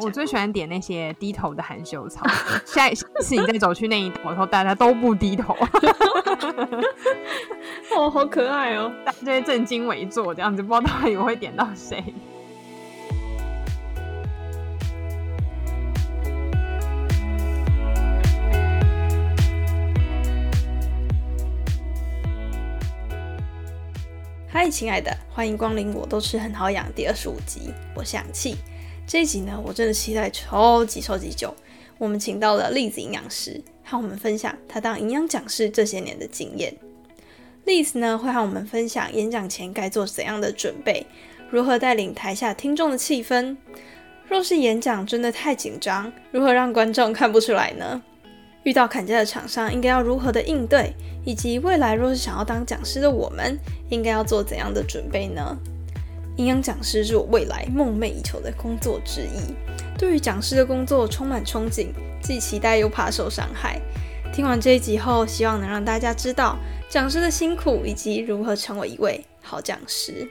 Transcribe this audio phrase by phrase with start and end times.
[0.00, 2.26] 我最喜欢点那些低头的含羞草。
[2.64, 5.54] 下一次你再走去那一头，后大家都不低头。
[7.94, 8.90] 哦，好可爱哦！
[9.04, 12.02] 大家正襟危坐这样子，不知道到底我会点到谁。
[24.52, 25.94] 嗨，亲爱的，欢迎光临！
[25.94, 28.56] 我都吃很好养第二十五集，我是氧气。
[29.10, 31.52] 这一集呢，我真的期待超级超级久。
[31.98, 36.72] 我们请到了栗子营养师，和我们分享他当营养讲师这些年的经验。
[37.64, 41.04] 栗子呢，会和我们分享演讲前该做怎样的准备，
[41.50, 43.56] 如何带领台下听众的气氛。
[44.28, 48.00] 若是演讲真的太紧张，如何让观众看不出来呢？
[48.62, 50.94] 遇到砍价的厂商，应该要如何的应对？
[51.26, 53.58] 以及未来若是想要当讲师的我们，
[53.88, 55.58] 应该要做怎样的准备呢？
[56.40, 59.54] 营养讲师是我未来梦寐以求的工作之一，
[59.98, 61.88] 对于讲师的工作充满憧憬，
[62.22, 63.78] 既期待又怕受伤害。
[64.32, 66.56] 听完这一集后，希望能让大家知道
[66.88, 70.26] 讲师的辛苦以及如何成为一位好讲师。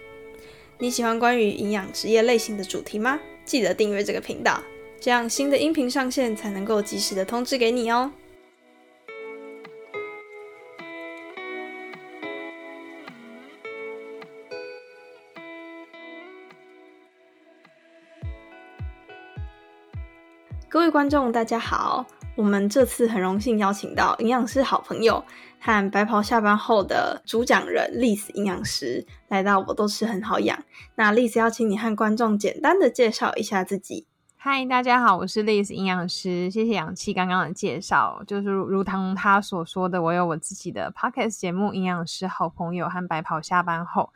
[0.80, 3.20] 你喜欢关于营养职业类型的主题吗？
[3.46, 4.64] 记得订阅这个频道，
[5.00, 8.12] 这样新的音频上线才能够及时的通知给你哦。
[20.90, 22.04] 位观众，大家好！
[22.36, 25.24] 我们这次很荣幸邀请到营养师好朋友
[25.60, 30.58] 和白袍下班后的主讲人丽丝营养师来到我都吃很好养。
[30.96, 34.08] 那丽丝邀请你和观众简单的介绍一下自己。
[34.36, 36.50] 嗨，大家好，我是丽丝营养师。
[36.50, 44.12] 谢谢氧气刚刚的介绍，就是如同他所说的，我有我自己的 podcast 节目《营养师好朋友》和白袍下班后。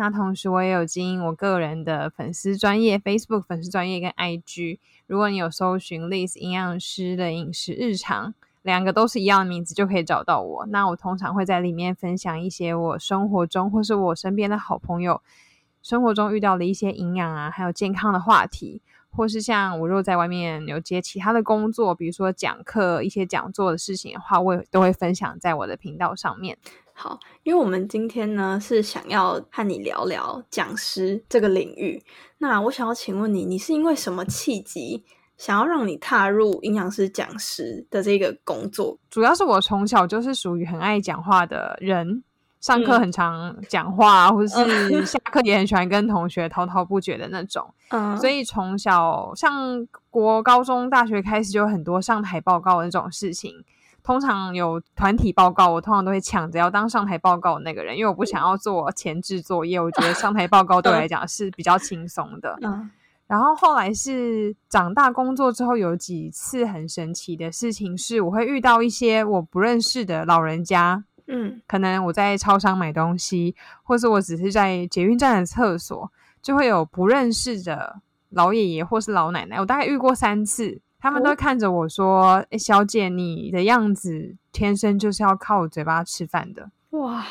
[0.00, 4.78] 那同时，我也有经营我个人的粉丝专业 Facebook 粉丝专业跟 IG。
[5.08, 10.64] 如果你有搜寻 Liz 营养师的饮食日常，两个都是一样的名字，就可以找到我。
[10.66, 15.20] 那我通常会在里面分享一些我生活中或是我身边的好朋友
[15.82, 18.80] 生活中遇到的一些营养啊，还有健康的话题，
[19.10, 26.56] 或是像我如果在外面有接其他的工作，比如说讲课、一些讲座的事情的话，我也都会分享在我的频道上面。
[27.00, 32.02] 好，因为我们今天呢是想要和你聊聊讲师这个领域。
[32.38, 35.04] 那我想要请问你，你是因为什么契机
[35.36, 38.98] 想要让你踏入营养师讲师的这个工作？
[39.08, 42.24] 主要是我从小就是属于很爱讲话的人，
[42.60, 47.72] 上课很常讲话，或者是下课也很喜欢跟同学滔滔不绝的那种。
[47.90, 53.64] 嗯，所以从小上国高中、大学开始就有很多上台报告的那种事情。
[54.02, 59.78] 通常有团体报告，我通常都会抢着要当上台报告的那个人，因为我不想要做前置作业。
[59.78, 62.58] 我觉得上台报告对我来讲是比较轻松的。
[62.64, 62.90] 嗯，
[63.26, 71.04] 然后后来是长大工作之后，有几次很神奇的事情，是我会遇到一些我不认识的老人家。
[71.26, 76.10] 嗯，可能我在超商买东西，或是我只是在捷运站的厕所，
[76.40, 79.60] 就会有不认识的老爷爷或是老奶奶。
[79.60, 80.80] 我大概遇过三次。
[81.00, 87.24] 他们都看着我说：“小姐，你的样子天生就是要靠嘴巴吃饭的。”哇，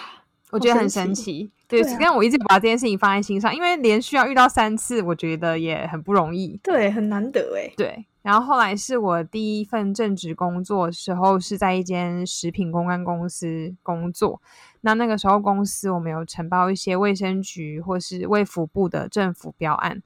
[0.51, 1.51] 我觉得很神奇。
[1.67, 6.57] 对，但我一直把这件事情放在心上，因为连续要遇到三次，我觉得也很不容易。
[6.63, 7.73] 对，很难得哎。
[7.75, 14.41] 对，然后后来是我第一份正职工作时候，是在一间食品公关公司工作。
[14.79, 20.01] 那那个时候公司我们有承包一些卫生局或是卫福部的政府标案。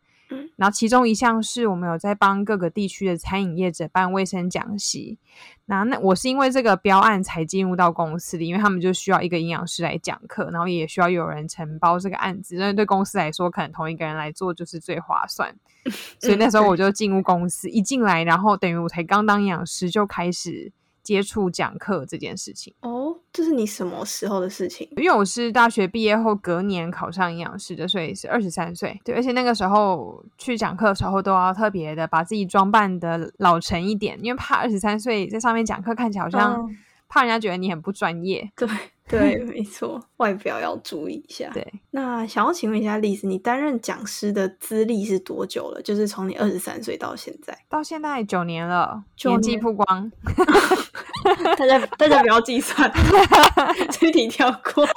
[0.61, 5.17] 然后其中一项是我们有在帮各个地区的餐饮业者办卫生讲习。
[5.65, 15.51] 那那我是因为这个标案才进入到公司的，因为他们就需要一个营养师来讲课，然后也需要有人承包这个案子，因为对公司来说，可能同一个人来做就是最划算。
[16.21, 20.71] 所以那时候我就进入公司，一进来，然后等于我才刚当营养师就开始。
[21.03, 24.87] 接触讲课这件事情哦，这是你什么时候的事情？
[24.97, 28.99] 因为我是大学毕业后隔年考上营养师的，所以是二十三岁。
[29.03, 36.69] 对，而且那个时候去讲课的时候都要特别的把自己装扮的老成一点，因为怕二十三岁在上面讲课看起来好像
[37.07, 38.51] 怕人家觉得你很不专业。
[38.55, 38.67] 对。
[39.11, 41.49] 对， 没错，外表要注意一下。
[41.53, 45.81] 对，那想要请问一下丽丝，你担任讲师的资历是多久了？
[45.81, 50.11] 就是从你二十三岁到现在，到现在九年了，年纪曝光。
[51.57, 52.91] 大家大家不要计算，
[53.91, 54.87] 具体跳过。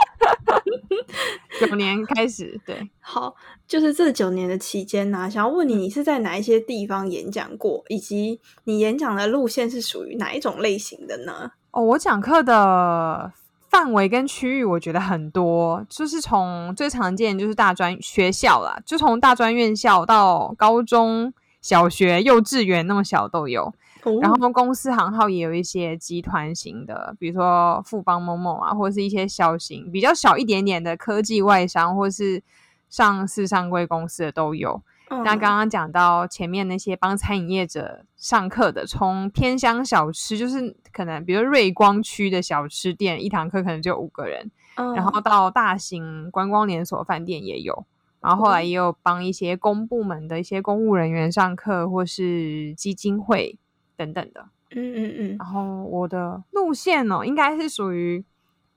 [1.61, 3.35] 九年开始，对，好，
[3.67, 11.51] 就是这九年的期间呢，想要问你，你是在哪一些地方演讲过，以及你演讲的路线是属于哪一种类型的呢？
[11.73, 13.33] 哦，我讲课的。
[13.75, 23.75] 范围跟区域我觉得很多，就是从最常见就是大专学校啦，就从大专院校到高中小学、幼稚园那么小都有。
[24.23, 32.41] 然后公司行号也有一些集团型的，比如说富邦某某啊，或者是一些小型、比较小一点点的科技外商，或是
[32.89, 34.81] 上市上柜公司的都有。
[35.11, 47.85] 那刚刚讲到前面那些帮餐饮业者上课的，从偏乡小吃，就是可能比如瑞光区的小吃店，一堂课可能就五个人，然后到大型观光连锁饭店也有，
[48.21, 53.59] 然后后来也有帮一些公部门的一些公务人员上课，或是基金会
[53.97, 54.49] 等等的。
[54.71, 55.37] 嗯嗯嗯。
[55.39, 58.25] 然后我的路线哦，应该是属于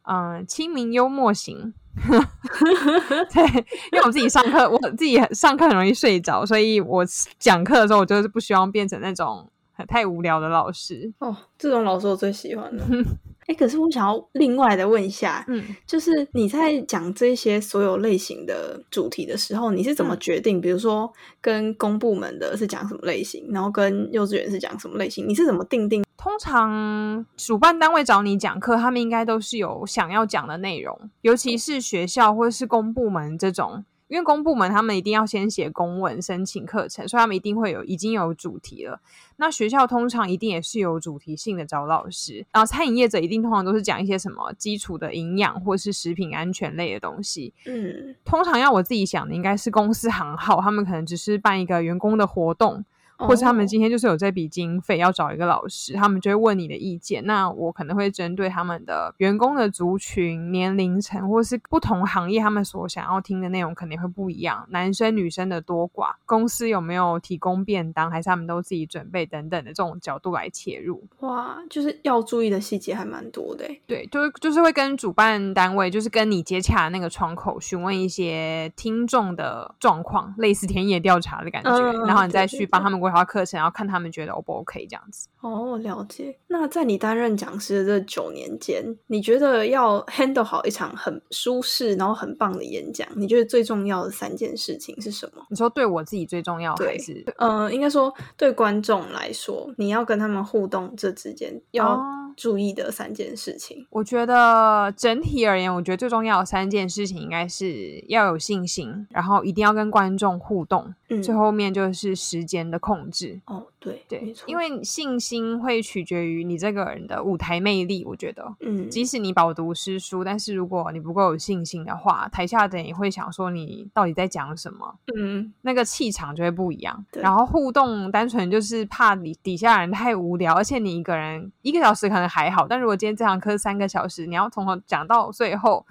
[0.03, 1.73] 嗯亲民幽默型。
[3.33, 3.43] 对，
[3.91, 7.03] 因为我自己上课，我自己上课很容易睡着，所以我
[7.39, 9.49] 讲课的时候，我就是不希望变成那种
[9.87, 11.11] 太无聊的老师。
[11.19, 12.83] 哦，这种老师我最喜欢了。
[13.47, 20.59] 哎，可是我想要另外的问一下，嗯，就是你在讲这些所有类型的主题的时候，你是怎么决定？
[20.59, 26.03] 比如说跟公部门的是讲什么类型，然后跟幼稚园是讲什么类型，你是怎么定定？
[26.17, 33.85] 通常主办单位找你讲课，他们应该都是有想要讲的内容，尤其是学校或者是公部门这种。
[34.07, 38.99] 因为公部门他们一定要先写公文申请课程，所以他们一定会有已经有主题了。
[39.35, 47.53] 那学校通常一定也是有主题性的找老师，然后餐饮业者一定通常都是讲一些什么基础的营养或是食品安全类的东西。
[47.65, 52.85] 嗯，通常要我自己想的应该是公司行号，他们可能只是办一个员工的活动。
[53.17, 57.25] 或是他们今天就是有这笔经费要找一个老师，他们就会问你的意见。
[57.25, 64.67] 那我可能会针对他们的员工的族群、年龄层，或是不同行业，他们所想要听的内容肯定会不一样。
[64.69, 71.03] 男生女生的多寡，公司有没有提供便当，还是他们都自己准备等等的这种角度来切入。
[71.21, 73.65] 哇，就是要注意的细节还蛮多的。
[73.87, 83.06] 对，就是就是会跟主办单位，就是跟你接洽那个窗口询问一些听众的状况，类似田野调查的感觉，然后你再去帮他们。
[83.07, 85.29] 规划课程，然后看他们觉得 O 不 OK 这样子。
[85.39, 86.37] 哦，了解。
[86.47, 95.45] 那在你担任讲师的这九年间，你觉得要 handle 好一场很舒适然后很棒的演讲，你觉得最重要的三件事情是什么？
[95.49, 102.03] 你说对我自己最重要，还是呃，应该说对观众来说，你要跟他们互动这之间要
[102.37, 103.85] 注意的三件事情？
[103.89, 110.93] 我觉得整体而言，我觉得最重要的三件事情应该是要有信心，然后一定要跟观众互动。
[111.09, 113.09] 嗯，最后面就是时间的控。
[113.09, 118.03] 制哦，对对，因为信心会取决于你这个人的舞台魅力。
[118.05, 127.05] 我觉得，嗯，即使你饱读诗书，但是如果你不够有信心的话，台下的人也会想说你到底在讲什么，嗯，那个气场就会不一样。
[127.13, 135.85] 然后互动单纯就是怕你底下人太无聊，而且你一个人一个小时可能还好，但如果今天这堂课三个小时，你要从头讲到最后。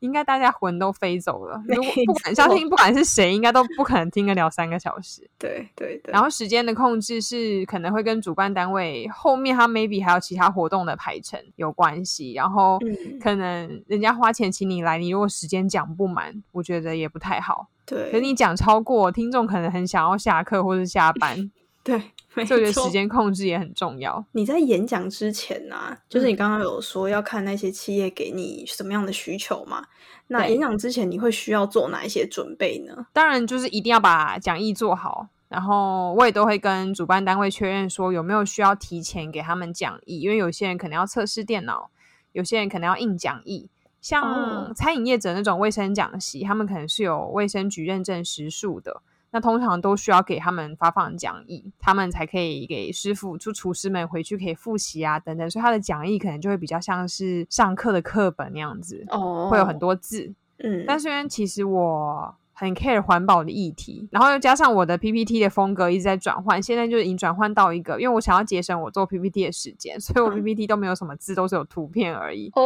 [0.00, 1.62] 应该大家魂都飞走了。
[1.68, 5.22] 如果不敢相信，不管是谁，应该都不可能听得了三个小时。
[5.38, 6.12] 对对对。
[6.12, 12.32] 然后时间的控制是可能会跟主办单位后面他 maybe 还有其他活动的排程有关系。
[12.32, 12.78] 然后
[13.22, 17.68] 可能人家花钱请你来，你如果时间讲不满，我觉得也不太好。
[17.86, 18.10] 对。
[18.10, 21.50] 可你讲超过，听众可能很想要下课或是下班。
[21.84, 22.02] 对。
[22.34, 24.24] 所以我觉得时间控制也很重要。
[24.32, 29.84] 你在演讲之前呢，就是你刚刚有说要看那些企业给你什么样的需求嘛？
[30.28, 33.06] 那演讲之前你会需要做哪一些准备呢？
[33.12, 41.90] 当然就是一定要把讲义做好，然后我也都会跟主办单位确认说有没有需要提前给他们讲义，因为有些人可能要测试电脑，
[42.30, 43.68] 有些人可能要印讲义。
[44.00, 49.02] 像餐饮业者那种卫生讲习，他们可能是有卫生局认证时数的。
[49.32, 55.48] 那通常都需要给他们发放讲义，他们才可以给师傅、就厨师们回去可以复习啊，等等。
[55.48, 60.32] 所以他的讲义可能就会比较像是上课的课本那样子，哦，会有很多字。
[60.58, 72.50] 嗯，但虽然其实我很 care 环保的议题，然后又加上我的 PPT 的风格一直在转换，现在就已经转换到一个，因为我想要节省我做 PPT 的时间，所以我 PPT 都没有什么字，都是有图片而已。
[72.54, 72.62] 哦。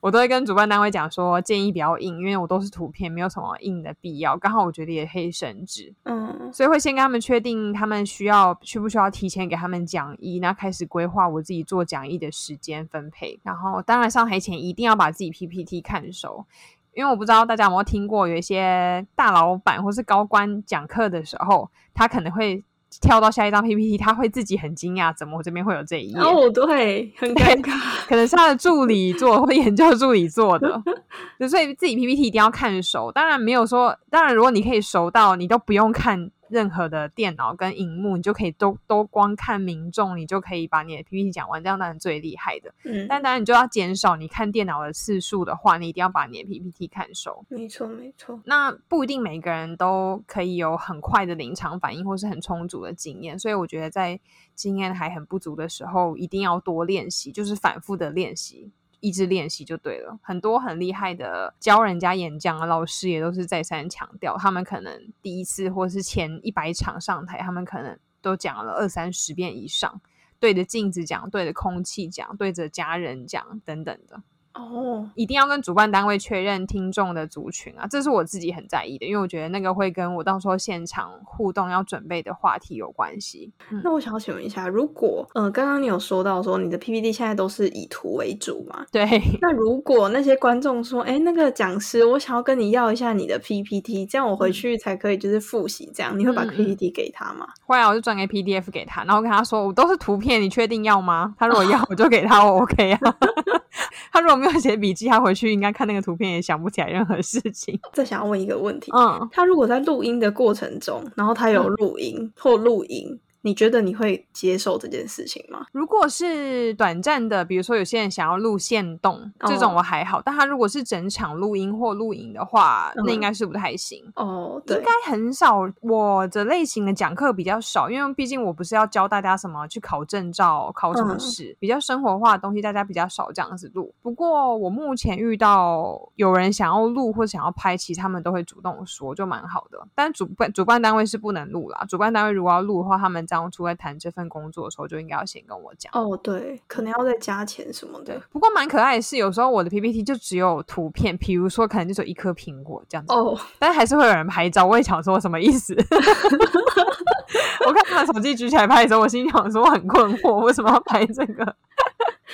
[0.00, 4.36] 我都会跟主办单位讲说，建议不要印，因为我都是图片，没有什么印的必要。
[4.36, 13.38] 刚好我觉得也可以省纸，嗯，所以会先跟他们确定他们需要需不需要提前给他们讲义，那开始规划我自己做讲义的时间分配。
[13.42, 16.46] 然后当然上台前一定要把自己 PPT 看熟，
[16.94, 22.64] 因为我不知道大家有没有听过，有一些大老板或是高官讲课的时候，他可能会。
[23.00, 26.18] 跳到下一张 PPT，他会自己很惊讶，怎么我这边会有这一页？
[26.18, 27.72] 哦，对，很尴尬，
[28.08, 30.82] 可能是他的助理做或研究助理做的，
[31.48, 33.12] 所以自己 PPT 一定要看熟。
[33.12, 42.74] 当然没有说，当然如果你可以熟到你都不用看任何的电脑跟荧幕，你就可以都都光看民众，你就可以把你的 PPT 讲完，这样当然最厉害的。
[42.84, 47.44] 嗯，但当然你就要减少你看电脑的次数的话，你一定要把你的 PPT 看熟。
[47.48, 48.40] 没错，没错。
[48.44, 54.18] 那不一定每个人都可以有很快的临场反应，或是很充足的经验，所以我觉得在
[54.54, 58.72] 经验还很不足的时候，一定要多练习，就是反复的练习。
[59.00, 60.18] 一直练习就对了。
[60.22, 70.00] 很多很厉害的教人家演讲的老师也都是再三强调，他们可能第一次或是前一百场上台，他们可能都讲了二三十遍以上，
[70.38, 74.22] 对着镜子讲，对着空气讲，对着家人讲，等等的。
[74.54, 83.52] 哦，一定要跟主办单位确认听众的族群啊，这是我自己很在意的，因为我觉得那个会跟我到时候现场互动要准备的话题有关系。
[83.84, 88.84] 那我想要请问一下，如果呃，刚刚你有说到说你的 PPT 现在都是以图为主嘛？
[88.90, 89.04] 对。
[89.40, 97.46] 那如果那些观众说，哎，那个讲师，我想要跟你要一下你的 PPT，这样我回去才可以就是复习，这样你会把 PPT 给他吗？
[97.64, 101.34] 会啊，我就转给 PDF 给他，然后跟他说，我都是图片，你确定要吗？
[101.38, 103.16] 他如果要，我就给他，我 OK 啊。
[104.12, 107.78] 他如果没有写笔记，他回去应该看那个图片也想不起来任何事情。
[107.92, 113.18] 再想要问一个问题，嗯，他如果在录音的过程中，然后他有录音或录音。
[113.42, 115.66] 你觉得你会接受这件事情吗？
[115.72, 120.20] 如果是短暂的，比如说有些人想要录线动这种，我还好。
[120.22, 124.62] 但他如果是整场录音或录影的话，那应该是不太行哦。
[124.68, 133.94] 应该很少，我的类型的讲课比较少，因为毕竟我不是要教大家什么去考证照、考什么试，比较生活化的东西，大家比较少这样子录。
[134.02, 139.78] 不过我目前遇到有人想要录或想要拍，其实他们都会主动说，就蛮好的。
[139.94, 141.84] 但主办主办单位是不能录啦。
[141.88, 146.16] 主办单位如果要录的话，他们当初在谈这份工作的时候，就应该要先跟我讲哦。
[146.16, 148.20] 对，可能要再加钱什么的。
[148.30, 153.38] 不过蛮可爱的是，有时候我的 PPT 就只有图片，比如说可能就只有一颗苹果这样子哦。
[153.58, 155.74] 但还是会有人拍照，我也想说什么意思？
[157.66, 161.56] 我看他们手机举起来拍的时候，我心想说我很困惑，为什么要拍这个？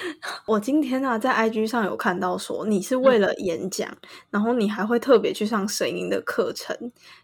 [0.46, 3.88] 我今天呢，在 IG 上有看到说你是为了演讲，
[4.30, 6.76] 然后你还会特别去上声音的课程。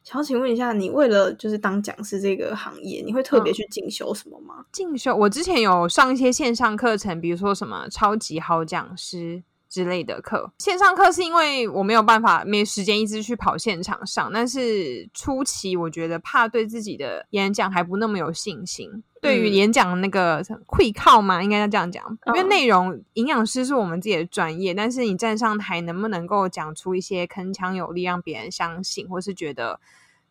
[0.02, 4.64] 想要请问一下，你为了就是当讲师这个行业，你会特别去进修什么吗？
[4.72, 9.42] 进修，我之前有上一些线上课程，比如说什么超级好讲师。
[9.72, 14.30] 之类的课，线上课是因为我没有办法，没时间一直去跑现场上。
[14.30, 21.42] 但是初期我觉得怕对自己的演讲还不那么有信心，对于演讲那个会靠吗？
[21.42, 29.80] 应该要这样讲，因为内容营养师是我们自己的专业，但是你站上台能不能够讲出一些铿锵有力，让别人相信，或是觉得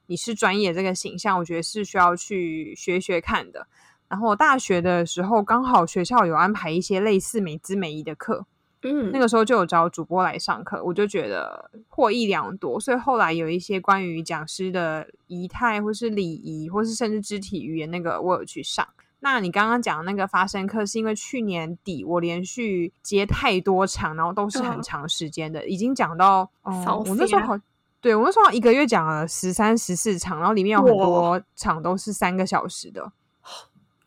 [0.05, 3.65] 你是专业这个形象，我觉得是需要去学学看的。
[4.07, 8.45] 然后我大学的时候刚好学校有安排一些类似美姿美仪的课。
[8.83, 12.79] 嗯，那个时候就有找主播来上课，我就觉得获益良多。
[12.79, 18.87] 所以后来有一些关于讲师的仪态，或是礼仪，或是甚至肢体语言，那个我有去上。
[19.19, 27.59] 那你刚刚讲那个发声课，是因为去年底我连续接太多场，然后都是很长时间的，已经讲到哦，我那时候好，
[28.01, 33.11] 对我那时候一个月讲了十三、十四场，然后里面有很多场都是三个小时的，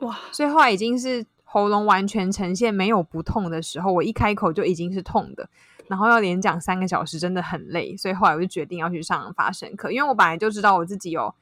[0.00, 0.18] 哇！
[0.32, 1.24] 所以后来已经是。
[1.54, 5.48] 喉咙完全呈现没有不痛的时候，我一开口就已经是痛的，
[5.86, 11.32] 然后要连讲三个小时，真的很累，所以后来我就决定要去上发声课，因为我本来就知道我自己有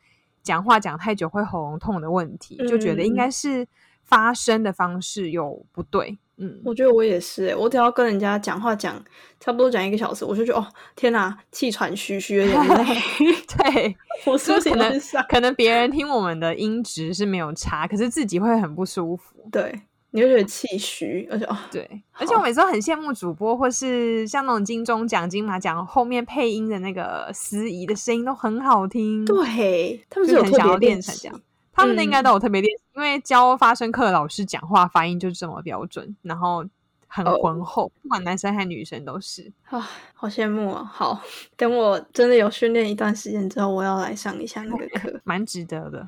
[0.43, 3.67] 讲话讲太久会喉咙痛的问题，就觉得应该是
[4.03, 6.19] 发声的方式有不对。
[6.37, 9.03] 嗯，我觉得我也是，我只要跟人家讲话讲
[9.41, 12.85] 差不多讲一个小时，我就觉得哦天哪，气喘吁吁，有点累。
[13.73, 13.97] 对，
[14.31, 15.01] 我是可能
[15.31, 19.49] 可能别人听我们的音质是没有差，可是自己会很不舒服。
[19.51, 19.81] 对。
[20.15, 29.25] 你会觉得气虚，而且哦，对，而且我每次都很羡慕主播，或是像那种金钟奖、金马奖后面配音的那个司仪的声音都很好听。
[29.25, 31.41] 对，他们是有特别练成这样，
[31.73, 36.63] 他们应该都有特别练，因为教发声课的老师讲话发音就是这么标准，然后
[37.07, 39.51] 很浑厚，不管男生还是女生都是。
[39.71, 40.85] 啊，好羡慕啊！
[40.85, 41.23] 好，
[41.57, 46.07] 等我真的有训练一段时间之后，我要来上一下那个课， 蛮值得的。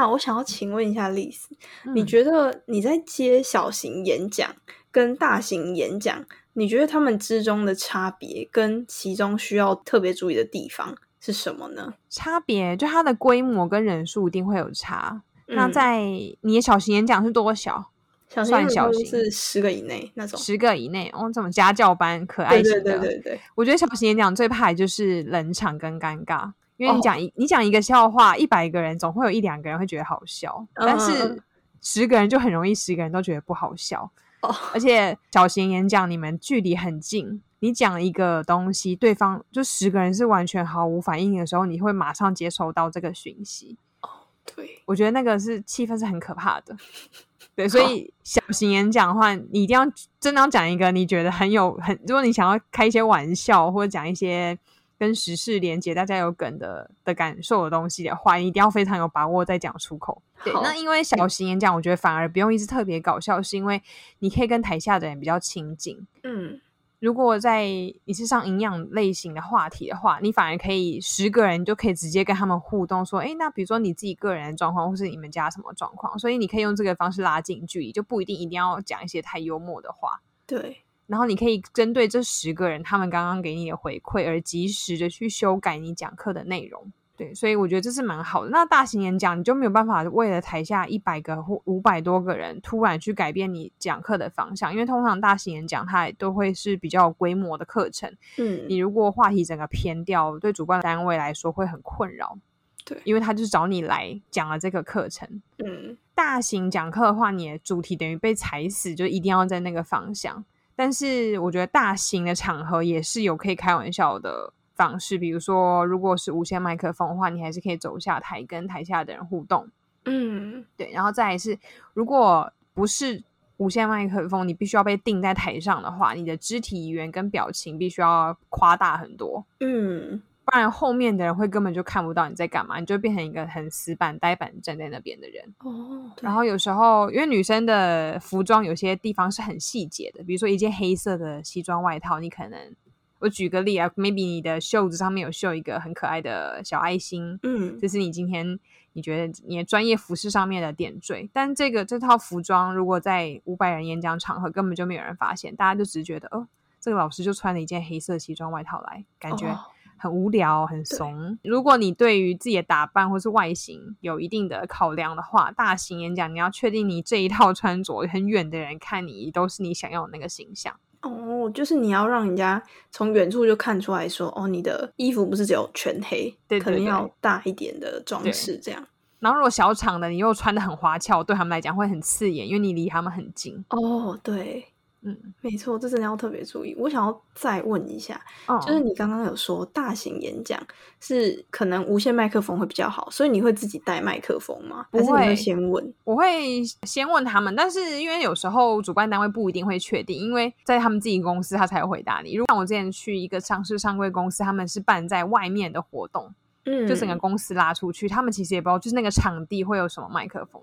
[0.00, 1.54] 那我想要请问一下丽丝，
[1.94, 4.50] 你觉得你在接小型演讲
[4.90, 11.92] 跟大型演讲，你觉得他们之中的差别跟其中需要特别注意的地方是什么呢？
[12.08, 15.20] 差别就它的规模跟人数一定会有差。
[15.48, 16.00] 那在
[16.40, 17.90] 你的小型演讲是多小？
[18.30, 22.80] 算小型是十个以内那种，十个以内哦，这种家教班可爱型的。
[22.80, 26.50] 对对对对，我觉得小型演讲最怕的就是冷场跟尴尬。
[26.80, 31.38] 因为你讲一你讲一个笑话，一百个人总会有一两个人会觉得好笑，但是
[31.82, 34.10] 十个人就很容易十个人都觉得不好笑。
[34.40, 43.76] 哦，而且小型演讲你们距离很近，你讲一个东西，对方就十个人是完全毫无反应的时候，你会马上接收到这个讯息。
[44.00, 44.08] 哦，
[44.56, 46.74] 对，我觉得那个是气氛是很可怕的。
[47.54, 49.84] 对，所以小型演讲的话，你一定要
[50.18, 54.58] 真的要讲一个你觉得很有很，如果你想要开一些玩笑或者讲一些
[55.00, 60.20] 跟时事连接、大家有梗的的感受的东西的话，你一定要非常有把握再讲出口。
[60.44, 63.82] 对，那因为小型演讲，我觉得反而不用一直特别搞笑，是因为
[64.18, 66.06] 你可以跟台下的人比较亲近。
[66.22, 66.60] 嗯。
[66.98, 67.64] 如果在
[68.04, 80.20] 你是上营养类型的话题的话，你反而可以十个人就可以直接跟他们互动，说，哎，那比如说你自己个人的状况，或是你们家什么状况，所以你可以用这个方式拉近距离，就不一定一定要讲一些太幽默的话。
[80.46, 86.92] 对，然后你可以针对这十个人他们刚刚给你的回馈，而及时的去修改你讲课的内容。
[87.16, 88.50] 对，所以我觉得这是蛮好的。
[88.50, 98.10] 那大型演讲你就没有办法为了台下一百个或五百多个人突然去改变你讲课的方向，因为通常大型演讲它都会是比较规模的课程。
[98.38, 102.38] 嗯，你如果话题整个偏掉，对主办单位来说会很困扰。
[102.86, 105.42] 对，因为他就是找你来讲了这个课程。
[105.58, 110.42] 嗯，大型讲课的话，你的主题等于被踩死，就一定要在那个方向。
[110.80, 114.54] 但是我觉得大型的场合也是有可以开玩笑的。
[114.72, 119.68] 方式，比如说，如果是无线麦克风的话，你还是可以走下台跟台下的人互动。
[120.06, 120.90] 嗯，对。
[120.90, 121.58] 然后再是，
[121.92, 123.22] 如果不是
[123.58, 129.44] 无线麦克风，你必须要被定在台上的话，你的肢体语言跟表情必须要夸大很多。
[129.58, 135.54] 嗯，不然后面的人会根本就看不到你在干嘛，你就变成一个很死板呆板站在那边的人。
[135.58, 136.10] 哦。
[136.20, 142.74] 然后有时候，因为女生的服装有些地方是很细节的，比如说一件黑色的西装外套，你可能。
[143.20, 148.58] 我举个例啊，maybe 你的袖子上面有绣一个很可爱的小爱心，嗯，这是你今天
[148.94, 151.28] 你觉得你的专业服饰上面的点缀。
[151.30, 156.48] 但这个这套服装如果在五百人演讲场合根本就没有人发现，大家就只觉得哦，
[156.80, 159.54] 这个老师就穿了一件黑色西装外套来，感觉
[160.00, 161.38] 很无聊很怂。
[161.44, 170.74] 如果你对于自己的打扮或是外形有一定的考量的话，大型演讲你要确定你这一套穿着很远的人看你都是你想要的那个形象。
[171.02, 178.86] 哦，就是你要让人家从远处就看出来说，哦，你的衣服不是只有全黑，对，可能要大一点的装饰这样。
[179.18, 183.64] 然后如果小场的你又穿的很花俏，对他们来讲会很刺眼，因为你离他们很近。
[183.68, 184.64] 哦，对。
[185.02, 186.76] 嗯，没错，这真的要特别注意。
[186.78, 188.20] 我想要再问一下，
[188.60, 190.60] 就是你刚刚有说大型演讲
[191.00, 194.84] 是可能无线麦克风会比较好，所以你会自己带麦克风吗？
[194.92, 195.94] 还是你会，先问。
[196.04, 202.34] 我会先问他们，但是因为有时候主办单位不一定会确定，因为在他们自己公司他才会回答你。
[202.34, 206.30] 如果像我之前去一个上市上柜公司，他们是办在外面的活动，
[206.66, 210.60] 嗯，就整个公司拉出去，他们其实也不知道就是那个场地会有什么麦克风。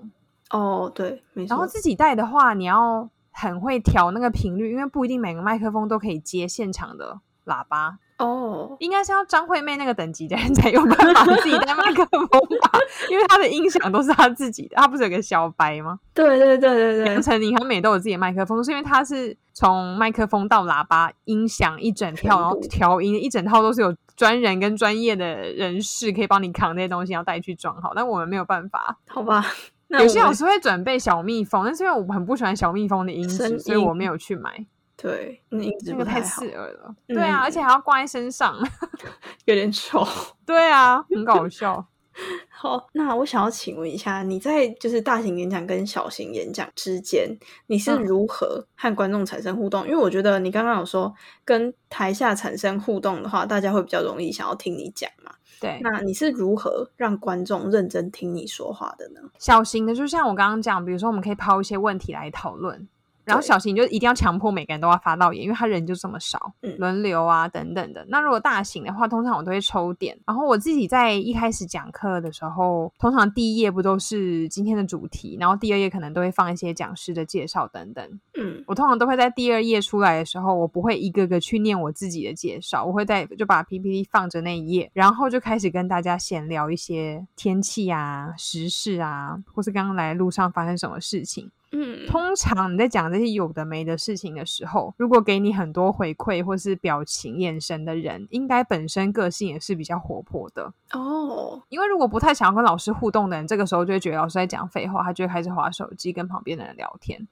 [0.52, 1.56] 哦，对，没错。
[1.56, 3.10] 然后自己带的话，你要。
[3.40, 8.76] 很会调那个频率，因为不一定每个麦克风都可以接现场的喇叭哦。
[8.80, 12.80] 应该是要张惠妹那个等级的人才有办法自己带麦克风吧？
[13.12, 16.00] 因为他的音响都是他自己的，他不是有个小白吗？
[16.16, 27.94] 对对对对对，杨丞琳他们也都有自己的麦克风，是因为他是从麦克风到喇叭音响一整套，然后调音一整套都是有专人跟专业的人士可以帮你扛那些东西，要带去装好。
[27.96, 29.46] 但我们没有办法，好吧。
[29.90, 34.66] 有些老师会准备小蜜蜂，但是因为我很不喜欢小蜜蜂的音质，所以我没有去买。
[34.96, 36.96] 对，音质那个太刺耳了。
[37.08, 38.58] 对啊，而且还要挂在身上，
[39.46, 40.06] 有点丑。
[40.46, 41.86] 对啊，很搞笑。
[42.50, 47.30] 好，那我想要请问一下，你在就是大型演讲跟小型演讲之间，
[47.68, 49.86] 你是如何和观众产生互动？
[49.86, 51.14] 因为我觉得你刚刚有说，
[51.46, 55.32] 跟台下产生互动的话，大家会比较容易想要听你讲嘛。
[55.60, 59.22] 对，那你是如何让观众认真听你说话的呢？
[59.40, 62.88] 小型的，就像我刚刚讲，比如说我们可以抛一些问题来讨论。
[63.28, 68.06] 然后小型就一定要强迫每个人都要发到言，因为他人就这么少，轮流啊等等的。
[68.08, 70.18] 那如果大型的话，通常我都会抽点。
[70.26, 78.20] 然后我自己在一开始讲课的时候，通常第一页不都是今天的主题，然后第二页可能都会放一些讲师的介绍等等。
[78.40, 91.52] 嗯，我通常都会在第二页出来的时候，我不会一个个去念我自己的介绍，我会在就把 PPT 放着那一页，然后就开始跟大家闲聊一些天气啊、时事啊，或是刚刚来路上发生什么事情。
[91.72, 101.62] 嗯，通常你在讲这些有的没的事情的时候，如果给你很多回馈或是表情、眼神的人，应该本身个性也是比较活泼的哦。
[101.70, 107.28] 因为如果不太想要跟老师互动的人，这个时候就会觉得老师在讲废话，他就会开始划手机跟旁边的人聊天。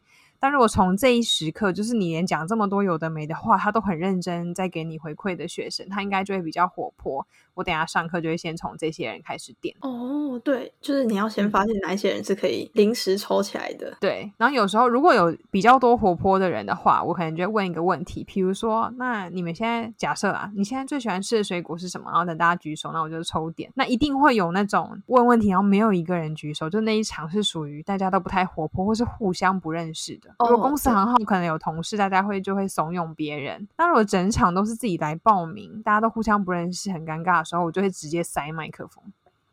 [0.46, 7.26] 但如果从这一时刻，就是你连讲这么多有的没的话，他都很认真在给你回馈的学生，他应该就会比较活泼。
[7.56, 9.74] 我等下上课就会先从这些人开始点。
[9.80, 13.98] 哦，对，就是你要先发现哪一些人是可以临时抽起来的。
[14.00, 22.12] 对，然后有时候如果有比较多活泼的人的话，我可能就会问一个问题，比如说，那你们现在假设啊，你现在最喜欢吃的水果是什么？
[22.12, 23.72] 然后等大家举手，那我就抽点。
[23.74, 30.35] 那一定会有那种问问题，然后没有一个人举手，就那一场是属于大家都不太活泼，或是互相不认识的。
[30.40, 33.68] 如果公司很好，可能有同事，大家会就会怂恿别人。
[33.78, 37.46] 那如果整场都是自己来报名，大家都互相不认识，很尴尬的。
[37.46, 39.04] 时候我就会直接塞麦克风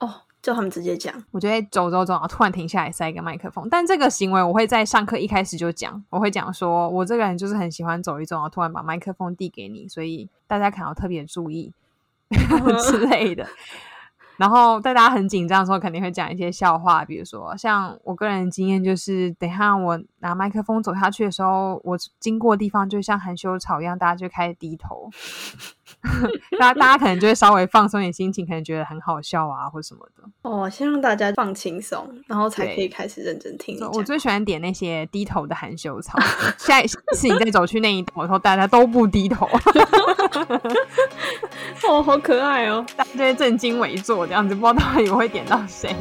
[0.01, 1.15] 哦，叫他们直接讲。
[1.31, 3.69] 我就会走走走，然后突然停下来塞一个麦克风。
[3.71, 11.73] 但这个行为我会在上课一开始就讲，我会讲说，我这个人就是很喜欢走一走，然后突然把麦克风递给你，所以大家可能要特别注意
[12.83, 13.47] 之类的。
[14.43, 25.09] 然后在大家很紧张的时候，肯定会讲一些笑话，比如说像我个人经验就是，等下我拿麦克风走下去的时候，我经过地方就像含羞草一样，大家就开始低头。
[26.59, 30.25] 大家大家可能就会稍微放松点心情，可能觉得很好笑啊，或什么的。
[30.43, 33.79] 哦，先让大家放轻松，然后才可以开始认真听。
[33.93, 36.19] 我最喜欢点那些低头的含羞草。
[36.59, 39.49] 下一次你再走去那一栋，时候，大家都不低头。
[41.89, 42.87] 哦，好可爱哦！
[42.97, 45.95] 大家正襟危坐这样子，不知道到底我会点到谁。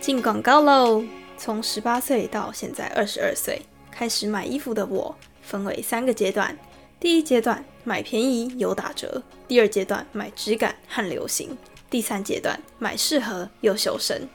[0.00, 1.04] 进广告喽！
[1.36, 3.60] 从十八岁到现在二十二岁。
[3.90, 6.56] 开始买衣服的我，分为三个阶段。
[7.00, 11.58] 第一阶段买便宜有打折，第二阶段买质感和流行，
[11.90, 14.28] 第三阶段买适合又修身。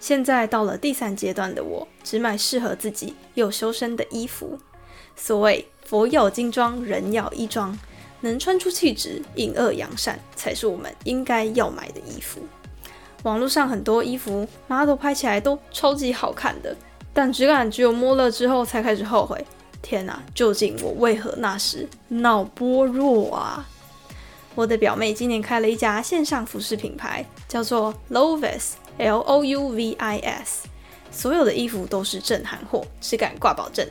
[0.00, 4.58] 现在到了第三阶段的我，只买适合自己又修身的衣服。
[5.16, 7.78] 所谓佛要金装，人要衣装，
[8.20, 12.40] 能穿出气质，隐恶扬善，才是我们应该要买的衣服。
[13.22, 16.76] 网络上很多衣服，model 拍起来都超级好看的。
[17.12, 19.42] 但质感只有摸了之后才开始后悔。
[19.80, 23.66] 天哪，究竟我为何那时脑波弱啊？
[24.54, 30.66] 我的表妹今年开了一家线上服饰品牌，叫做 Louvis，L O U V I S，
[31.10, 33.86] 所有的衣服都是正韩货，质感挂保证。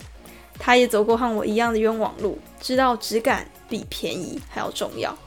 [0.59, 5.17] 他也走过和我一样的冤枉路，知道质感比便宜还要重要。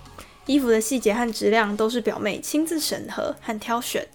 [0.47, 4.07] 衣服的细节和质量都是表妹亲自审核和挑选。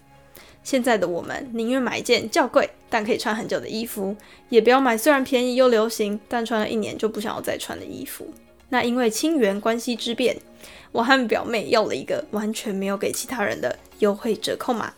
[0.64, 4.16] 现在的我们宁愿买一件较贵但可以穿很久的衣服，
[4.48, 8.32] 也不要买虽然便宜又流行但穿了一年就不想要再穿的衣服。
[8.68, 10.36] 那因为亲缘关系之变，
[10.92, 14.94] 我和表妹要了一个完全没有给其他人的优惠折扣码，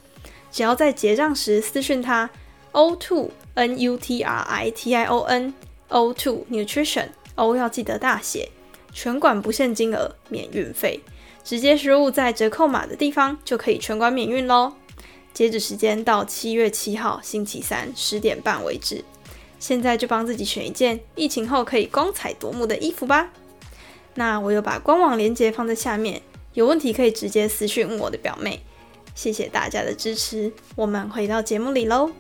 [0.53, 2.31] 只要在结账时私讯他
[2.73, 5.53] O two N U T R I T I O N
[5.89, 8.49] O two Nutrition O 要记得大写，
[8.93, 11.01] 全馆不限金额，免运费，
[11.43, 14.73] 直接输入在折扣码的地方就可以全馆免运喽。
[15.33, 19.05] 截止时间到七月七号星期三十点半为止，
[19.59, 23.31] 现在就帮自己选一件疫情后可以光彩夺目的衣服吧。
[24.15, 28.63] 那我有把官网链接放在下面，有问题可以直接私讯我的表妹。
[29.17, 32.11] 谢谢大家的支持，我们回到节目里喽。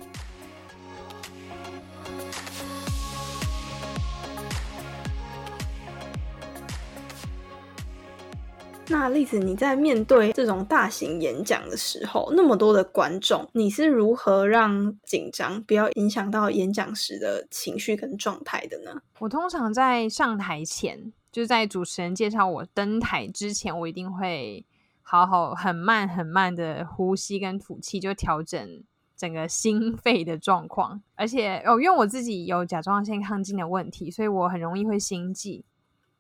[8.89, 19.01] 那例子，你在面对这种大型演讲的时候，那么多的观众，你是如何让紧张不要影响到演讲时的情绪跟状态的呢？
[19.19, 24.65] 我通常在上台前，就是在主持人介绍我登台之前，我一定会
[25.03, 28.83] 好好很慢很慢的呼吸跟吐气，就调整
[29.17, 31.01] 整个心肺的状况。
[31.15, 35.65] 而且哦，因为我自己有甲状腺亢进的问题，所以我很容易会心悸。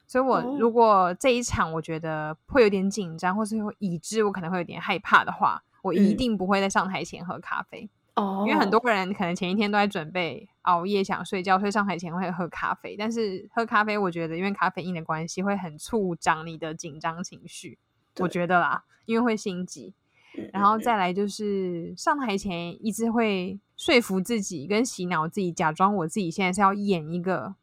[0.06, 8.44] 所以，我如果这一场我觉得会有点紧张，或是会已知我可能会有点害怕的话，我一定不会在上台前喝咖啡哦。
[8.46, 12.96] 因为很多人可能前一天都在准备熬夜想睡觉，所以上台前会喝咖啡。
[12.96, 17.78] 但是喝咖啡，我觉得因为咖啡因的关系，会很促长你的紧张情绪。
[18.18, 19.94] 我觉得啦，因为会心急。
[20.52, 27.54] 然后再来就是上台前一直会说服自己跟洗脑自己，假装我自己现在是要演一个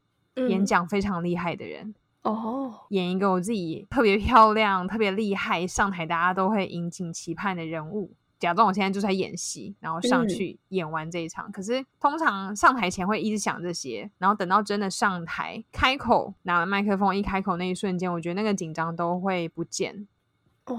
[0.49, 1.93] 演讲非常厉害的人。
[2.23, 11.51] 哦，演一个我自己特别漂亮、特别厉害，上台大家都会引颈期盼的人物，假装我现在就在演戏，然后上去演完这一场。
[11.51, 20.07] 可是通常上台前会一直想这些，然后等到真的上台开口拿了麦克风，一开口那一瞬间，我觉得那个紧张都会不见。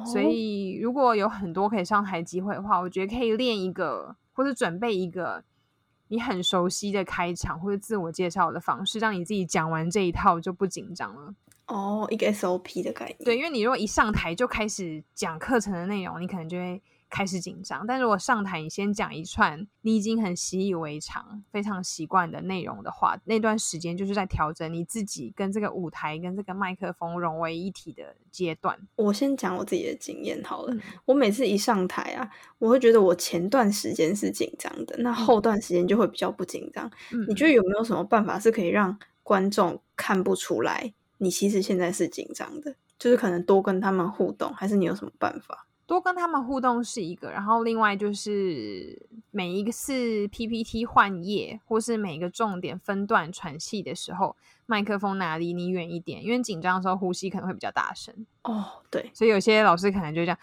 [0.06, 5.42] 所以如果有很多可以上台机会的话，我觉得可以练一个，或者准备一个。
[6.12, 11.34] 你很熟悉的开场或者自我介绍的方式，让你自己讲完这一套就不紧张了。
[11.68, 13.16] 哦，一个 SOP 的概念。
[13.24, 16.82] 对，因为你如果一上台就开始讲课程的内容，你可能就会。
[17.12, 28.78] 开始紧张，但如果上台你先讲一串你已经很习以为常、非常习惯的内容的话，那段时间就是在调整你自己跟这个舞台、跟这个麦克风融为一体的阶段。
[28.96, 36.90] 我先讲我自己的经验好了，我每次一上台啊，我会觉得我前段时间是紧张的，那后段时间就会比较不紧张。
[37.28, 42.74] 你觉得有没有什么办法是可以让观众看不出来你其实现在是紧张的？
[42.98, 45.66] 就是可能多跟他们互动，还是你有什么办法？
[45.92, 48.98] 多跟他们互动是一个，然后另外就是
[49.30, 58.14] 每一次 PPT 换页，或是每一个重点分段喘气的时候，麦克风拿离你远一点，因为紧张的时候呼吸可能会比较大声。
[58.44, 60.38] 哦，对，所以有些老师可能就这样，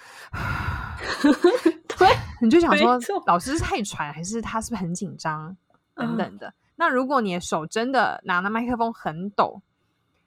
[1.97, 2.07] 对，
[2.43, 5.57] 你就想说老师太喘，还是他是不是很紧张
[5.95, 6.53] 等等的。
[6.75, 9.63] 那如果你的手真的拿那麦克风很抖，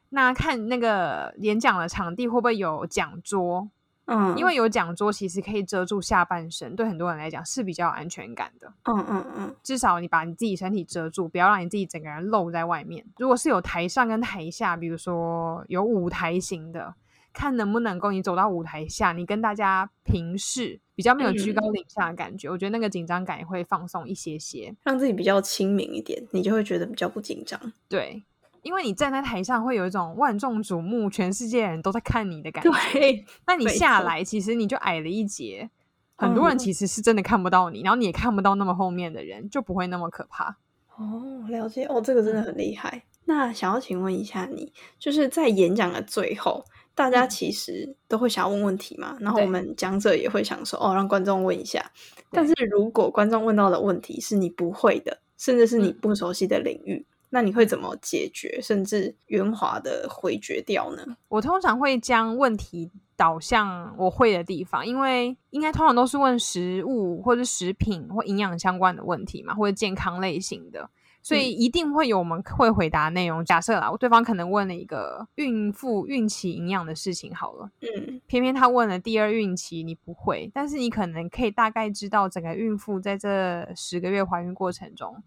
[0.08, 3.70] 那看那个演讲的场地会不会有讲桌？
[4.06, 8.72] 嗯，因为有讲桌，其实可以遮住下半身，对很多人来讲是比较有安全感的。
[8.84, 13.06] 嗯嗯嗯，至少你把你自己身体遮住，不要让你自己整个人露在外面。
[13.18, 16.94] 如果是有台上跟台下，比如说有舞台型的，
[17.32, 22.50] 看能不能够你走到舞台下，你跟大家平视，比较没有居高临下的感觉。
[22.50, 27.72] 我觉得那个紧张感也会放松一些些，让自己比较亲民一点，你就会觉得比较不紧张。
[27.88, 28.24] 对。
[28.62, 32.70] 因为你站在台上会有一种万众瞩目、全世界人都在看你的感觉。
[32.92, 35.68] 对，那你下来，其实你就矮了一截，
[36.16, 40.56] 很多人其实是真的看不到你，然后你也看不到那么后面的人，就不会那么可怕。
[40.96, 43.02] 哦，了解哦，这个真的很厉害。
[43.24, 49.16] 那想要请问一下你，就是在演讲的最后，大家其实都会想要问问题嘛？
[49.20, 51.84] 然后我们讲者也会想说，哦，让观众问一下。
[52.30, 57.06] 但是如果观众问到的问题是你不会的，甚至是你不熟悉的领域。
[57.34, 61.16] 那你会怎么解决，甚至圆滑的回绝掉呢？
[61.28, 70.90] 我通常会将问题导向我会的地方，因为应该通常都是问食物或者食品或营养相关的问题嘛，或者健康类型的，
[71.22, 73.42] 所以一定会有我们会回答内容。
[73.42, 85.22] 假设啦，对方可能问了一个孕妇孕期营养的事情，好了，嗯，偏偏他问了第二孕期，你不会，但是你可能可以大概知道整个孕妇在这十个月怀孕过程中。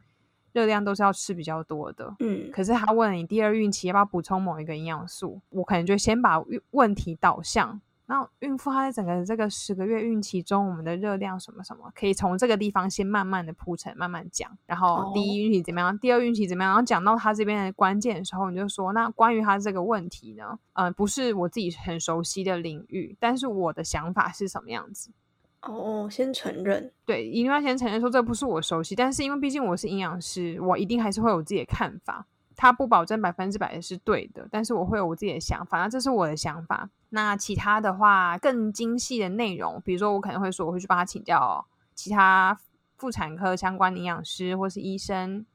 [0.55, 6.41] 热量都是要吃比较多的，嗯，可是他问你第二孕期要不要补充某一个营养素，我可能就先把
[6.71, 7.81] 问题导向。
[8.07, 14.49] 那孕妇她在整个这个十个月孕期中，我们的热量什么什么，可以从这个地方先慢慢的铺陈，慢慢讲。
[14.65, 25.11] 然后第一孕期怎么样，第二孕期怎么样，然后讲到她这边的关键的时候，你就说，那关于她这个问题呢，嗯，不是我自己很熟悉的领域，但是我的想法是什么样子。
[25.65, 32.25] 哦，先承认，对，一定要先承认说这不是我熟悉，但是因为毕竟我是营养师，我一定还是会有自己的看法。
[32.57, 36.89] 他不保证百分之百的是对的，但是我会有我自己的想法，那这是我的想法。
[37.09, 42.57] 那其他的话，更精细的内容，比如说我可能会说，我会去帮他请教其他
[42.95, 45.45] 妇产科相关营养师或是医生。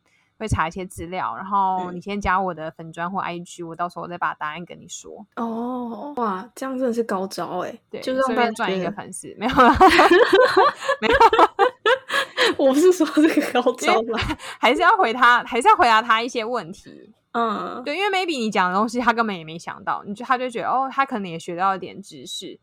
[0.41, 5.25] 会查一些资料，然后你先加我的粉砖或 IG，我到时候再把答案跟你说。
[5.37, 7.79] 哦，哇，这样真的是高招哎！
[7.91, 9.71] 对，就是顺便赚一个粉丝，没有了，
[11.01, 11.15] 没有。
[12.57, 14.19] 我不是说这个高招吗？
[14.59, 17.13] 还是要回他，还是要回答他一些问题。
[17.33, 22.59] 嗯，对，因为 maybe 你讲的东西他根本也没想到，你就他就觉得哦，他可能也学到一点知识。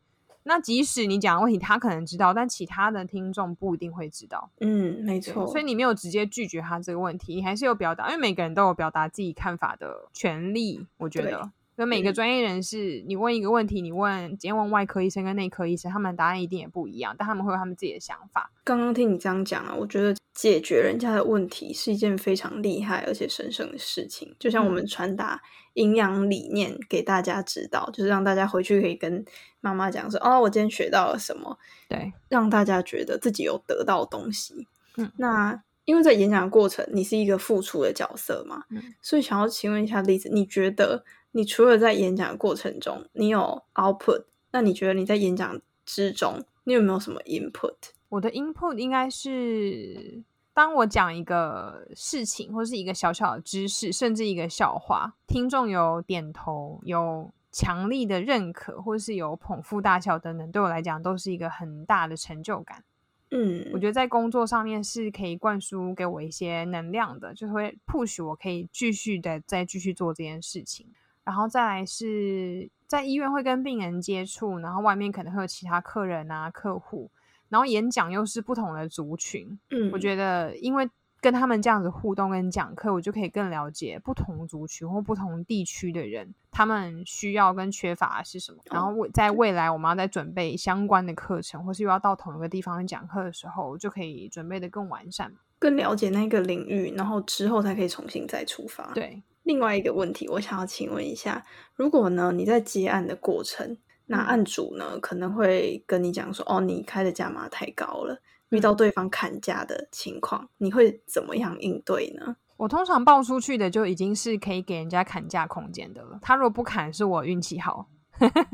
[0.48, 4.50] 那即使你讲的问题他可能知道，但其他的听众不一定会知道。
[4.60, 5.46] 嗯，没错。
[5.46, 10.86] 所以你没有直接拒绝他这个问题，你还是有表达，因为每个人都有表达自己看法的权利。
[10.96, 11.50] 我觉得。
[11.76, 18.50] 跟每个专业人士，你问一个问题，你问今天问外科医生跟内科医生，他们答案一定也不一样，但他们会有他们自己的想法。
[18.64, 24.34] 刚刚听你这样讲啊，我觉得解决人家的问题是一件非常厉害而且神圣的事情。
[24.40, 25.40] 就像我们传达
[25.78, 29.24] 营养理念给大家知道，就是让大家回去可以跟
[29.60, 34.66] 妈妈讲说：“哦，我今天学到了什么。”对，让大家觉得自己有得到东西。
[34.96, 38.64] 嗯，那因为在演讲过程，你是一个付出的角色嘛，
[39.00, 41.04] 所以想要请问一下例子，你觉得？
[41.32, 47.74] 你除了在演讲的过程中，你有 output，那你觉得你在演讲之中，你有没有什么 input？
[48.08, 50.22] 我的 input 应该是，
[50.58, 62.82] 当我讲一个事情，或是一个小小的知识，甚至一个笑话，听众有点头，有强力的认可，或是有捧腹大笑等等，对我来讲都是一个很大的成就感。
[63.30, 70.88] 嗯，我觉得在工作上面是可以灌输给我一些能量的，就会 push 我可以继续的再继续做这件事情。
[71.22, 77.08] 然后再来是在医院会跟病人接触，然后外面可能会有其他客人啊、客户，
[77.48, 79.58] 然后演讲又是不同的族群。
[79.70, 80.88] 嗯，我觉得因为
[81.20, 88.58] 跟他们这样子互动跟讲课，我就可以更了解不同族群或不同地区的人，他们需要跟缺乏是什么。
[88.70, 98.92] 然后我在未来我们要在准备相关的课程，或是又要到同一个地方讲课的时候，就可以准备的更完善，更了解那个领域，然后之后才可以重新再出发。
[98.94, 103.76] 对，另外一个问题，我想要请问一下，如果呢你在接案的过程，
[104.08, 108.20] 那案主呢可能会跟你讲说，哦，你开的价码太高了。
[108.50, 112.36] 遇到对方砍价的情况，你会怎么样应对呢？
[112.56, 116.18] 我通常报出去的就已经是可以给人家砍价空间的了。
[116.22, 117.86] 他如果不砍，是我运气好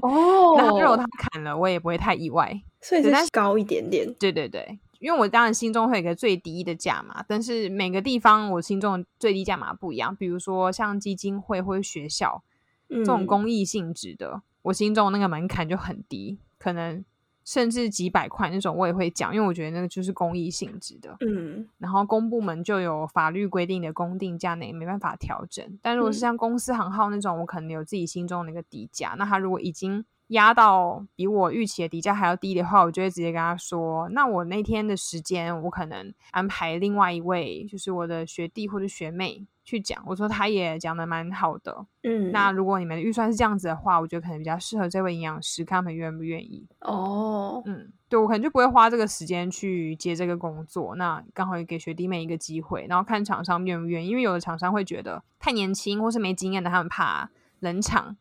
[0.02, 0.56] 哦。
[0.58, 2.60] 那如果他砍了，我也不会太意外。
[2.82, 4.12] 所以是高一点点。
[4.18, 10.14] 对对对，因为我当然心中会有一个最低的价码，但是每个地方我心中的最低价码不一样。
[10.16, 12.42] 比如说像基金会或者学校
[12.88, 17.04] 这种公益性质的，我心中那个门槛就很低，可能。
[17.46, 21.14] 甚至几百块那种我也会讲，因为我觉得那个就是公益性质的。
[21.20, 25.62] 嗯，然后公部门就有法律规定的公定价，那也没办法调整。
[25.82, 29.14] 但如果是像公司行号那种，我可能有自己心中的一个底价。
[29.18, 46.66] 那他如果已经压到比我预期的底价还要低的话，我就会直接跟他说：“那我那天的时间，我可能安排另外一位，就是我的学弟或者学妹。”去讲，我说他也讲的蛮好的，嗯，那如果你们的预算是这样子的话，我觉得可能比较适合这位营养师，看他们愿不愿意。
[46.80, 58.16] 哦，嗯，对我可能就不会花这个时间去接这个工作，那刚好也给学弟妹一个机会，然后看厂商愿不愿意，因为有的厂商会觉得太年轻或是没经验的，他们怕冷场，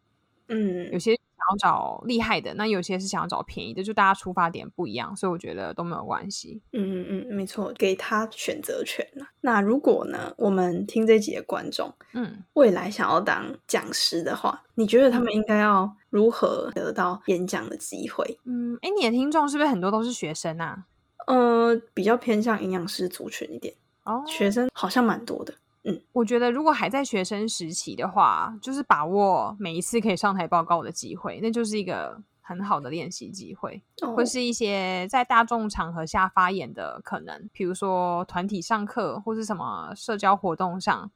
[0.47, 1.17] 嗯，有些。
[1.43, 6.61] 想要找厉害的，那有些是想要找便宜的，就大家出发点不一样，所以我觉得都没有关系。
[6.71, 9.05] 嗯嗯嗯，没错，给他选择权
[9.41, 18.39] 那如果呢，我们听这集的观众，嗯，未来想要当讲师的话，你觉得他们应该要如何得到演讲的机会？
[18.45, 20.85] 嗯，哎，你的听众是不是很多都是学生啊？
[21.27, 25.53] 呃，比较偏向营养师族群一点哦，学生好像蛮多的。
[25.85, 33.83] 嗯，我觉得如果还在学生时期的话，就是把握每一次可以上台报告的机会，那就是一个很好的练习机会，
[34.15, 41.11] 或是一些在大众场合下发言的可能，比如说团体上课或是什么社交活动上，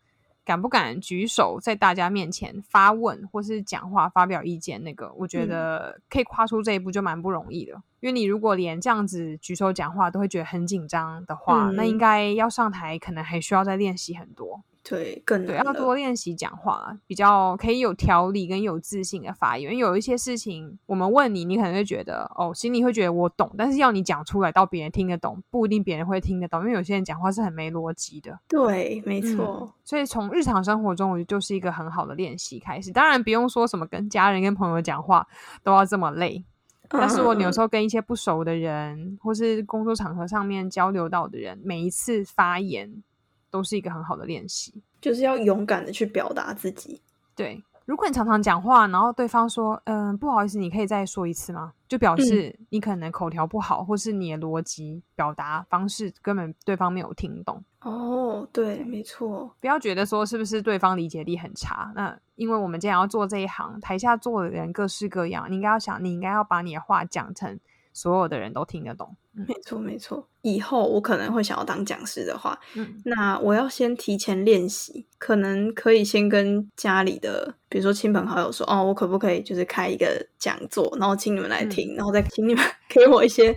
[0.48, 4.82] 敢不敢举手在大家面前发问或是讲话发表意见？
[4.82, 14.64] 那个我觉得可以跨出这一步就蛮不容易的，因为你如果连这样子举手讲话都会觉得很紧张的话，那应该要上台可能还需要再练习很多。
[14.90, 19.74] 对，更对，要多练习讲话，比较可以有条理跟有自信的发言。
[19.74, 26.62] 因为有一些事情，我们问你，你可能会觉得哦，心里会觉得我懂，但是要你讲出来到别人听得懂，不一定别人会听得懂。
[26.62, 28.40] 因为有些人讲话是很没逻辑的。
[28.48, 29.70] 对，没错。
[29.84, 32.90] 所以从日常生活中，我觉得就是一个很好的练习开始。
[32.94, 35.28] 当然不用说什么跟家人、跟朋友讲话
[35.64, 36.46] 都要这么累，
[36.88, 43.04] 但是我有时候跟一些不熟的人，或是工作场合上面交流到的人，每一次发言。
[43.50, 47.02] 都是一个很好的练习，就是要勇敢的去表达自己。
[47.36, 57.64] 对，如果你常常讲话，然后对方说：“嗯，不好意思，你可以再说一次吗？”就表示你可能口条不好，或是你的逻辑表达方式根本对方没有听懂。
[57.82, 61.92] 哦，对，没错，不要觉得说是不是对方理解力很差。
[61.96, 67.58] 那因为我们既然要做这一行，台下坐的人各式各样，你应该要想，你应该要把你的话讲成。
[67.98, 70.28] 所有的人都听得懂，没错没错。
[70.44, 83.52] 以后我可能会想要当讲师的话，嗯，那我要先提前练习，可能可以先跟家里的，比如说亲朋好友说，哦，我可不可以就是开一个讲座，然后请你们来听，然后再请你们 给我一些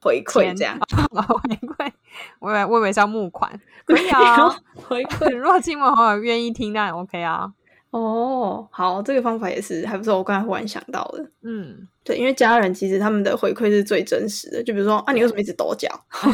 [0.00, 0.78] 回馈，这样
[1.12, 1.92] 回馈。
[2.38, 4.48] 我以为我以为是要募款，可以啊，
[4.88, 5.28] 回馈。
[5.36, 7.52] 如果亲朋好友愿意听，那也 OK 啊。
[7.96, 10.18] 哦，好，这个方法也是还不错。
[10.18, 14.62] 我刚才忽然想到的，嗯，对，因为家人其实他们的回馈是最真实的。
[14.62, 15.88] 就比如说啊，你为什么一直抖脚？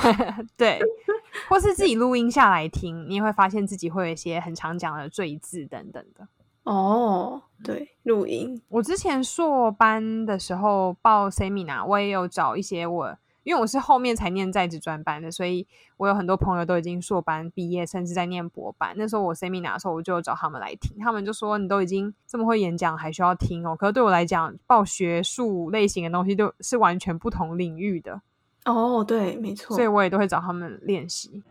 [0.58, 0.80] 对，
[1.48, 6.26] 或是自己录音下来听，你也会发现自己会有一些很常讲的赘字等等的。
[6.64, 8.60] 哦，对，录音。
[8.68, 13.16] 我之前硕班的时候报 seminar，我也有找一些我。
[13.44, 18.94] 因为我是后面才念在职专班的，所以我有很多朋友都已经硕班毕业，甚至在念博班。
[18.96, 28.20] 那时候我 seminar 的时候，我就找他们来听，他们就说：“你都已经这么会演讲，还需要听哦？”可是对我来讲，报学术类型的东西都是完全不同领域的。
[28.64, 29.74] 哦，对，没错。
[29.74, 31.42] 所以我也都会找他们练习。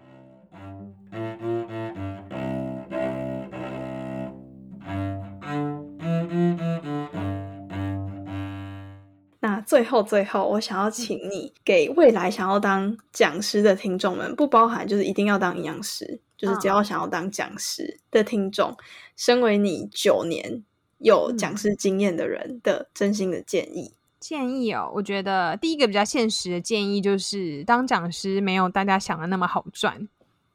[9.71, 18.75] 最后，最后，我想要请你给未来想要当讲师的听众们，不包含就是一定要当营养师，就是只要想要当讲师的听众，
[19.15, 20.61] 身为你九年
[20.97, 23.93] 有讲师经验的人的真心的建议。
[24.19, 30.05] 建议哦，我觉得第一个比较现实的建议就是，当讲师没有大家想的那么好赚。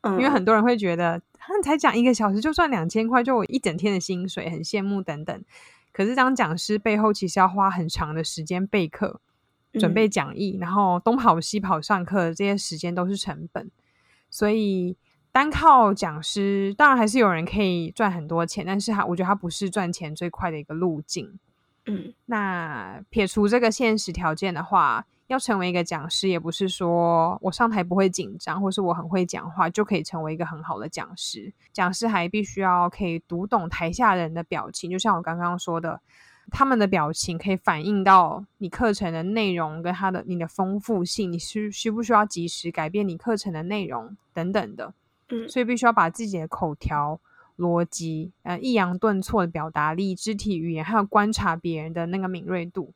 [0.04, 5.42] 因为很多人会觉得，他才讲一个小时就赚两千块，就我一整天的薪水，很羡慕等等。
[5.97, 9.18] 可是当讲师背后其实要花很长的时间备课、
[9.72, 13.70] 准备讲义，然后东跑西跑上课，这些时间都是成本。
[14.28, 14.94] 所以
[15.32, 21.38] 单靠讲师，当然还是有人可以赚很多钱，但是他我觉得他不是赚钱最快的一个路径。
[21.86, 25.07] 嗯，那撇除这个现实条件的话。
[25.28, 31.52] 要成为一个讲师，也不是说我上台不会紧张，或是我很会讲话就可以成为一个很好的讲师。
[31.72, 36.00] 讲师还必须要可以读懂台下人的表情，就像我刚刚说的，
[36.50, 44.94] 他们的表情可以反映到你课程的内容跟他的你的丰富性，你需需不需要及时改变你课程的内容等等的。
[45.30, 47.18] 嗯，所以必须要把自己的口条、
[47.56, 52.92] 逻辑、呃抑扬顿挫的表达力、肢体语言，还有观察别人的那个敏锐度，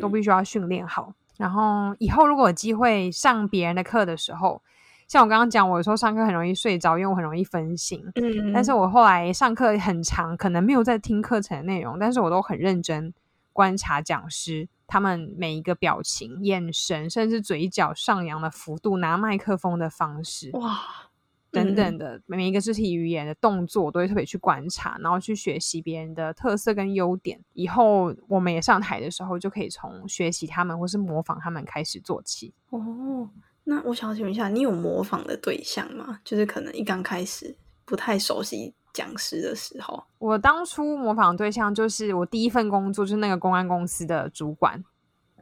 [0.00, 1.12] 都必须要训练好。
[1.36, 4.62] 然后以后如果有机会上别人的课的时候，
[5.06, 8.02] 像我刚刚讲，我有时候上课很容易睡着，因为我很容易分心。
[8.14, 13.12] 嗯，但是我后来上课很长，可能没有在听课程的内容，但是我都很认真
[13.52, 20.50] 观察讲师他们每一个表情、眼神，甚至嘴角上扬的幅度、拿麦克风的方式。
[20.54, 20.80] 哇！
[21.54, 27.40] 等等的每一个肢体语言的动作，都会特别去观察，然后去学习别人的特色跟优点。
[27.52, 32.52] 以后我们也上台的时候，就可以从学习他们或是模仿他们开始做起。
[32.70, 33.30] 哦，
[33.62, 36.20] 那我想请问一下，你有模仿的对象吗？
[36.24, 44.84] 就是可能一刚开始不太熟悉讲师的时候，我当初模仿对象就是我第一份工作，就是那个公安公司的主管。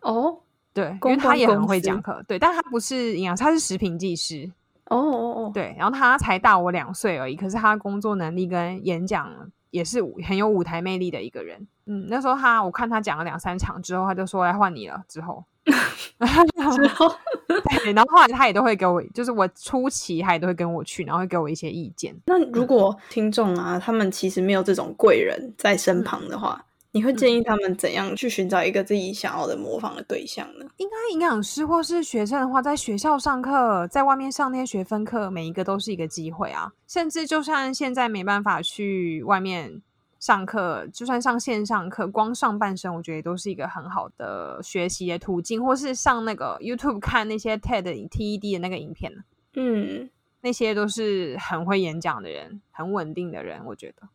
[0.01, 0.41] 哦，
[0.73, 4.51] 对，因为他也很会讲课，对，但他不是营养，他是食品技师。
[4.97, 9.31] 哦哦哦，对，然后他才大我两岁而已，可是他工作能力跟演讲
[9.71, 11.67] 也是很有舞台魅力的一个人。
[11.87, 15.03] 嗯，那时候他我看他讲了两三场之后，他就说来换你了。
[15.09, 17.09] 之后， 之后，
[17.49, 22.15] 对，然后后来他也都会给我，就是我初期他也都会跟我去，然后会给我一些意见。
[22.27, 26.65] 那如果听众啊，他们其实没有这种贵人在身旁的话。
[26.95, 30.67] 你会建议他们怎样去寻找一个自己想要的模仿的对象呢？
[30.77, 36.71] 应该营养师或是学生的话，在学校上课，在外面上那些学分课，每一个都是一个机会啊。
[36.87, 39.81] 甚至就算现在没办法去外面
[40.21, 45.65] 上课，就算上线上课，光上半身，我觉得都是一个很好的学习的途径。
[45.65, 49.11] 或是上那个 YouTube 看那些 TED、TED 的那个影片，
[49.55, 50.11] 嗯，
[50.43, 54.09] 那些都是很会演讲的人，很稳定的人，我觉得。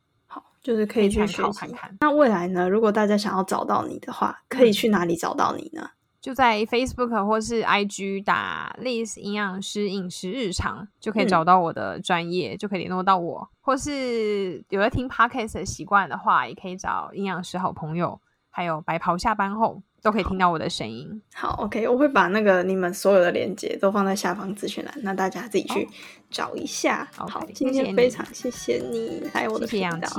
[0.68, 1.66] 就是可以去学习。
[2.02, 2.68] 那未来呢？
[2.68, 5.92] 如果大家想要找到你的话，可以去哪里找到你呢？
[6.20, 13.50] 就在 Facebook 或是 IG 打 Liz 营养师饮食日常，就可以找到我的专业，就可以联络到我。
[13.62, 19.82] 或是有在听 Podcast 的习惯的话，也可以找营养师好朋友，还有白袍下班后。
[20.02, 21.22] 都可以听到我的声音。
[21.34, 25.88] 好，OK，我会把那个你们所有的链接都放在下方资讯栏，那大家自己去
[26.30, 27.08] 找一下。
[27.16, 30.10] 好，今天非常谢谢你来我的频道。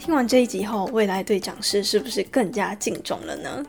[0.00, 3.62] 听完这一集后，未来对讲师是不是更加敬重了呢？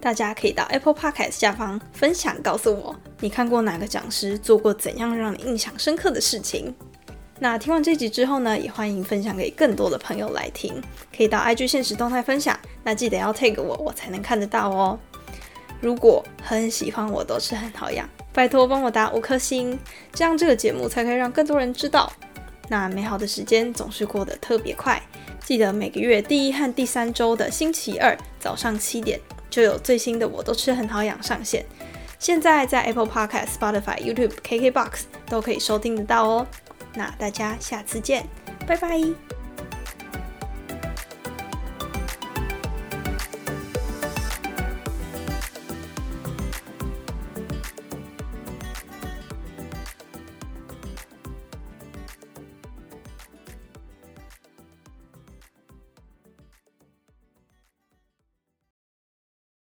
[0.00, 6.72] 大家可以到 Apple Podcast 下方分享，告诉我你看过哪个讲师做过怎样让你印象深刻的事情。
[7.40, 10.80] 那听完这集之后呢，也欢迎分享给更多的朋友来听，
[11.14, 12.56] 可以到 IG 现实动态分享。
[12.84, 14.96] 那记得要 tag 我，我才能看得到哦。
[15.80, 19.76] 如果很喜欢我，都是很好养，拜托帮我打五颗星，
[20.12, 22.12] 这样这个节目才可以让更多人知道。
[22.68, 25.02] 那美好的时间总是过得特别快。
[25.46, 31.64] 记得每个月第一和第三周的星期二早上七点就有最新的《我都吃很好养》上线。
[32.18, 36.46] 现在在 Apple Podcast、Spotify、YouTube、KKBox 都可以收听得到哦。
[36.94, 38.26] 那大家下次见，
[38.66, 39.45] 拜拜。